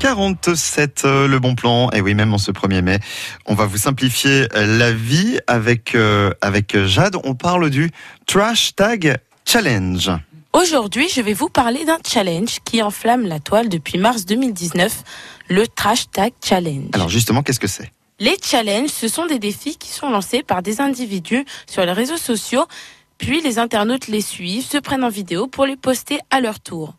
[0.00, 1.90] 7h47, euh, le bon plan.
[1.90, 2.98] Et oui, même en ce 1er mai,
[3.46, 7.16] on va vous simplifier la vie avec, euh, avec Jade.
[7.24, 7.90] On parle du
[8.26, 10.10] Trash Tag Challenge.
[10.52, 15.02] Aujourd'hui, je vais vous parler d'un challenge qui enflamme la toile depuis mars 2019,
[15.48, 16.88] le Trash Tag Challenge.
[16.92, 17.90] Alors justement, qu'est-ce que c'est?
[18.18, 22.16] Les challenges, ce sont des défis qui sont lancés par des individus sur les réseaux
[22.16, 22.64] sociaux,
[23.18, 26.94] puis les internautes les suivent, se prennent en vidéo pour les poster à leur tour.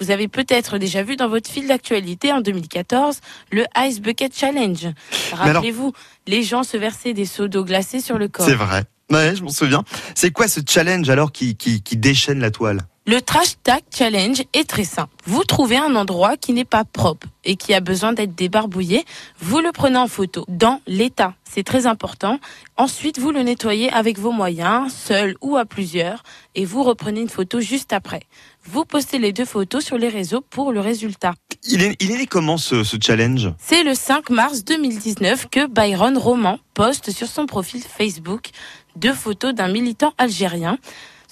[0.00, 3.20] Vous avez peut-être déjà vu dans votre fil d'actualité en 2014
[3.52, 4.88] le Ice Bucket Challenge.
[5.32, 5.92] Rappelez-vous,
[6.26, 8.46] les gens se versaient des seaux d'eau glacée sur le corps.
[8.46, 8.84] C'est vrai.
[9.10, 9.84] Ouais, je m'en souviens.
[10.14, 12.80] C'est quoi ce challenge alors qui, qui, qui déchaîne la toile?
[13.06, 15.12] Le trash tag challenge est très simple.
[15.24, 19.04] Vous trouvez un endroit qui n'est pas propre et qui a besoin d'être débarbouillé.
[19.38, 21.34] Vous le prenez en photo dans l'état.
[21.44, 22.38] C'est très important.
[22.76, 26.22] Ensuite, vous le nettoyez avec vos moyens, seul ou à plusieurs,
[26.54, 28.22] et vous reprenez une photo juste après.
[28.64, 31.34] Vous postez les deux photos sur les réseaux pour le résultat.
[31.64, 33.50] Il est, il est né comment ce, ce challenge?
[33.58, 38.50] C'est le 5 mars 2019 que Byron Roman poste sur son profil Facebook
[38.96, 40.78] deux photos d'un militant algérien.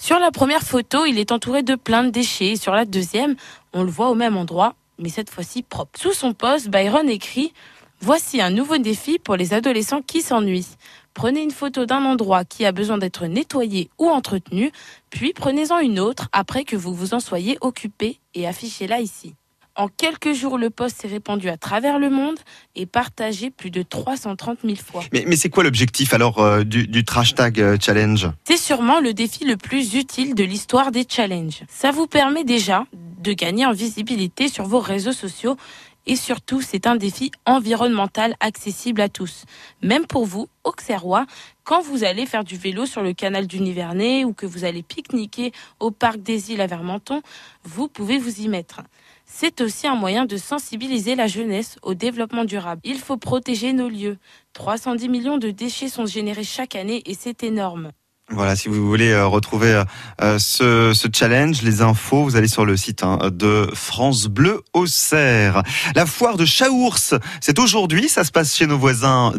[0.01, 2.55] Sur la première photo, il est entouré de plein de déchets.
[2.55, 3.35] Sur la deuxième,
[3.73, 5.99] on le voit au même endroit, mais cette fois-ci propre.
[5.99, 7.53] Sous son poste, Byron écrit
[7.99, 10.77] Voici un nouveau défi pour les adolescents qui s'ennuient.
[11.13, 14.71] Prenez une photo d'un endroit qui a besoin d'être nettoyé ou entretenu,
[15.09, 19.35] puis prenez-en une autre après que vous vous en soyez occupé et affichez-la ici.
[19.79, 22.35] En quelques jours, le post s'est répandu à travers le monde
[22.75, 25.03] et partagé plus de 330 000 fois.
[25.13, 28.27] Mais, mais c'est quoi l'objectif alors euh, du, du trash tag euh, challenge?
[28.43, 31.63] C'est sûrement le défi le plus utile de l'histoire des challenges.
[31.69, 32.83] Ça vous permet déjà
[33.19, 35.57] de gagner en visibilité sur vos réseaux sociaux
[36.09, 39.45] et surtout, c'est un défi environnemental accessible à tous.
[39.83, 41.27] Même pour vous, Auxerrois,
[41.63, 44.81] quand vous allez faire du vélo sur le canal du Nivernais ou que vous allez
[44.81, 47.21] pique-niquer au parc des îles à Vermenton,
[47.63, 48.81] vous pouvez vous y mettre.
[49.25, 52.81] C'est aussi un moyen de sensibiliser la jeunesse au développement durable.
[52.83, 54.17] Il faut protéger nos lieux.
[54.53, 57.91] 310 millions de déchets sont générés chaque année et c'est énorme.
[58.31, 59.83] Voilà, si vous voulez euh, retrouver
[60.21, 64.61] euh, ce, ce, challenge, les infos, vous allez sur le site hein, de France Bleu
[64.73, 65.63] Auxerre.
[65.95, 69.27] La foire de Chaours, c'est aujourd'hui, ça se passe chez nos voisins